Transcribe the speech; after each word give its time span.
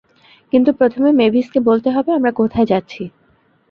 কিন্ত 0.53 0.67
প্রথমে, 0.79 1.09
মেভিসকে 1.11 1.59
বলতে 1.59 1.89
হবে 1.91 2.09
আমরা 2.11 2.31
কোথায় 2.31 2.67
যাচ্ছি। 2.67 3.03